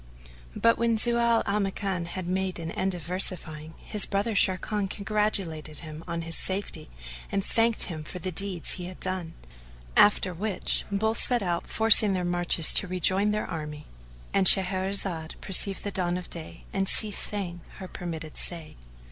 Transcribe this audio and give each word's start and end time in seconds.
But, 0.55 0.79
when 0.79 0.97
Zau 0.97 1.43
al 1.45 1.59
Makan 1.59 2.05
had 2.07 2.25
made 2.25 2.57
an 2.57 2.71
end 2.71 2.95
of 2.95 3.03
versifying, 3.03 3.75
his 3.85 4.07
brother 4.07 4.33
Sharrkan 4.33 4.89
congratulated 4.89 5.77
him 5.85 6.03
on 6.07 6.23
his 6.23 6.35
safety 6.35 6.89
and 7.31 7.45
thanked 7.45 7.83
him 7.83 8.03
for 8.03 8.17
the 8.17 8.31
deeds 8.31 8.71
he 8.71 8.85
had 8.85 8.99
done; 8.99 9.35
after 9.95 10.33
which 10.33 10.85
both 10.91 11.19
set 11.19 11.43
out 11.43 11.67
forcing 11.69 12.13
their 12.13 12.25
marches 12.25 12.73
to 12.73 12.87
rejoin 12.87 13.29
their 13.29 13.45
army.—And 13.45 14.47
Shahrazad 14.47 15.39
perceived 15.39 15.83
the 15.83 15.91
dawn 15.91 16.17
of 16.17 16.31
day 16.31 16.63
and 16.73 16.89
ceased 16.89 17.21
saying 17.21 17.61
her 17.75 17.87
permitted 17.87 18.37
say. 18.37 18.77